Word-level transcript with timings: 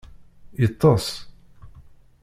Yeṭṭeṣ. 0.59 1.07